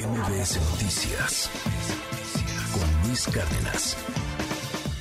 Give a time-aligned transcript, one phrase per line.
[0.00, 1.50] MBS Noticias
[2.72, 3.96] con Luis Cárdenas.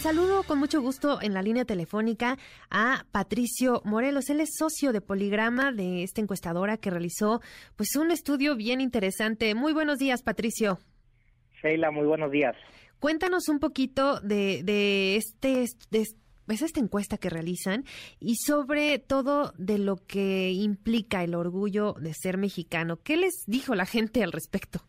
[0.01, 2.37] Saludo con mucho gusto en la línea telefónica
[2.69, 4.29] a Patricio Morelos.
[4.29, 7.39] Él es socio de Poligrama de esta encuestadora que realizó
[7.77, 9.55] pues un estudio bien interesante.
[9.55, 10.79] Muy buenos días, Patricio.
[11.63, 12.57] Sheila, muy buenos días.
[12.99, 16.07] Cuéntanos un poquito de, de este de
[16.53, 17.83] es esta encuesta que realizan
[18.19, 22.99] y sobre todo de lo que implica el orgullo de ser mexicano.
[23.03, 24.79] ¿Qué les dijo la gente al respecto?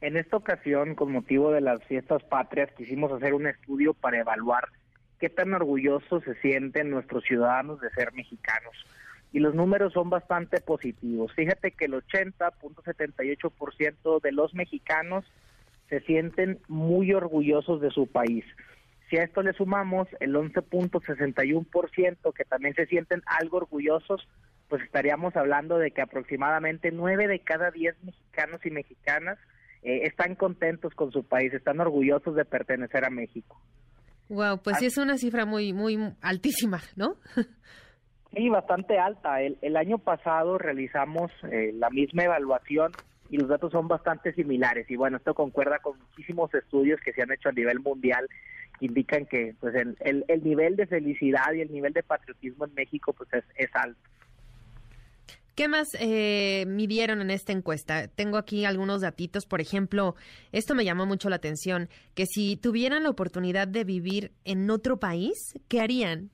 [0.00, 4.68] En esta ocasión, con motivo de las fiestas patrias, quisimos hacer un estudio para evaluar
[5.18, 8.76] qué tan orgullosos se sienten nuestros ciudadanos de ser mexicanos.
[9.32, 11.32] Y los números son bastante positivos.
[11.34, 15.24] Fíjate que el 80.78% de los mexicanos
[15.88, 18.44] se sienten muy orgullosos de su país.
[19.08, 24.28] Si a esto le sumamos el 11.61% que también se sienten algo orgullosos,
[24.68, 29.38] pues estaríamos hablando de que aproximadamente 9 de cada 10 mexicanos y mexicanas
[29.82, 33.60] eh, están contentos con su país, están orgullosos de pertenecer a México.
[34.28, 37.16] Wow, pues sí es una cifra muy muy altísima, ¿no?
[38.34, 39.40] sí, bastante alta.
[39.40, 42.92] El, el año pasado realizamos eh, la misma evaluación
[43.30, 44.90] y los datos son bastante similares.
[44.90, 48.26] Y bueno, esto concuerda con muchísimos estudios que se han hecho a nivel mundial
[48.80, 53.12] indican que pues el, el, nivel de felicidad y el nivel de patriotismo en México
[53.12, 54.00] pues es, alto.
[55.54, 58.06] ¿Qué más eh, midieron en esta encuesta?
[58.06, 59.46] Tengo aquí algunos datitos.
[59.46, 60.14] Por ejemplo,
[60.52, 64.98] esto me llamó mucho la atención, que si tuvieran la oportunidad de vivir en otro
[64.98, 66.30] país, ¿qué harían?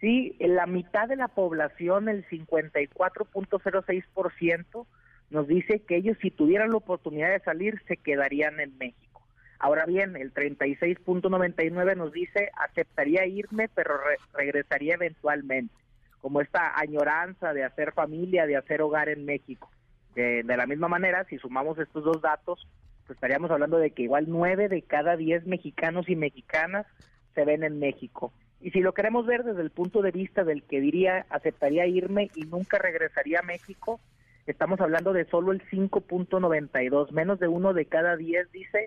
[0.00, 4.86] Sí, la mitad de la población, el 54.06%,
[5.32, 9.22] nos dice que ellos si tuvieran la oportunidad de salir, se quedarían en México.
[9.58, 13.94] Ahora bien, el 36.99 nos dice, aceptaría irme, pero
[14.34, 15.74] regresaría eventualmente,
[16.20, 19.70] como esta añoranza de hacer familia, de hacer hogar en México.
[20.14, 22.68] De, la misma manera, si sumamos estos dos datos,
[23.06, 26.86] pues estaríamos hablando de que igual nueve de cada diez mexicanos y mexicanas
[27.34, 28.32] se ven en México.
[28.60, 32.30] Y si lo queremos ver desde el punto de vista del que diría aceptaría irme
[32.34, 34.00] y nunca regresaría a México,
[34.46, 38.86] estamos hablando de solo el 5.92, menos de uno de cada diez dice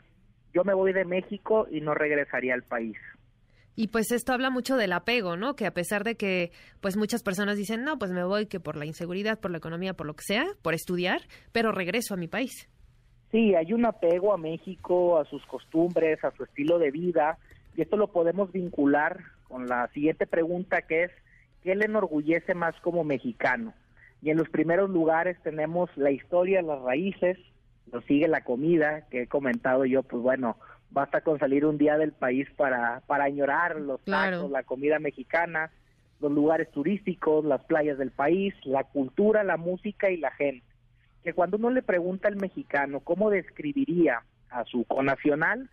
[0.53, 2.97] yo me voy de México y no regresaría al país.
[3.75, 5.57] Y pues esto habla mucho del apego, ¿no?
[5.57, 8.77] Que a pesar de que pues muchas personas dicen, no, pues me voy que por
[8.77, 11.19] la inseguridad, por la economía, por lo que sea, por estudiar,
[11.51, 12.69] pero regreso a mi país.
[13.31, 17.37] Sí, hay un apego a México, a sus costumbres, a su estilo de vida,
[17.75, 21.11] y esto lo podemos vincular con la siguiente pregunta que es,
[21.63, 23.73] ¿qué le enorgullece más como mexicano?
[24.25, 27.37] Y en los primeros lugares tenemos la historia, las raíces,
[27.93, 30.57] nos sigue la comida, que he comentado yo, pues bueno,
[30.89, 35.69] basta con salir un día del país para, para añorar los tacos, la comida mexicana,
[36.19, 40.65] los lugares turísticos, las playas del país, la cultura, la música y la gente.
[41.23, 45.69] Que cuando uno le pregunta al mexicano cómo describiría a su conacional,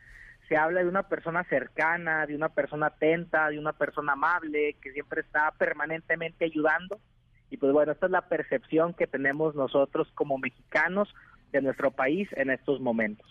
[0.50, 4.92] se habla de una persona cercana, de una persona atenta, de una persona amable, que
[4.92, 7.00] siempre está permanentemente ayudando.
[7.52, 11.14] Y pues bueno, esta es la percepción que tenemos nosotros como mexicanos
[11.52, 13.26] de nuestro país en estos momentos.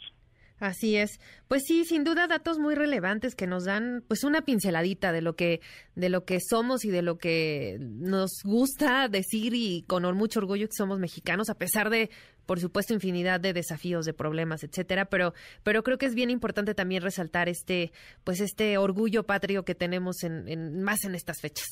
[0.59, 1.19] Así es.
[1.47, 5.35] Pues sí, sin duda datos muy relevantes que nos dan pues una pinceladita de lo
[5.35, 5.59] que
[5.95, 10.67] de lo que somos y de lo que nos gusta decir y con mucho orgullo
[10.67, 12.11] que somos mexicanos a pesar de
[12.45, 15.33] por supuesto infinidad de desafíos, de problemas, etcétera, pero
[15.63, 17.91] pero creo que es bien importante también resaltar este
[18.23, 21.65] pues este orgullo patrio que tenemos en, más en estas fechas.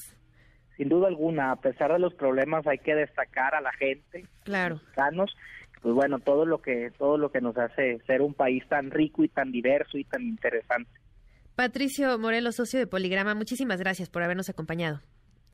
[0.80, 4.76] Sin duda alguna, a pesar de los problemas hay que destacar a la gente, claro.
[4.76, 5.36] mexicanos
[5.82, 9.24] pues bueno, todo lo que todo lo que nos hace ser un país tan rico
[9.24, 10.92] y tan diverso y tan interesante.
[11.56, 15.02] Patricio Morelos, socio de Poligrama, muchísimas gracias por habernos acompañado.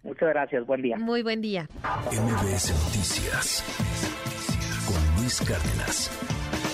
[0.04, 0.98] Muchas gracias, buen día.
[0.98, 1.68] Muy buen día.
[2.12, 3.64] MBS Noticias
[4.88, 6.65] con Luis Cárdenas.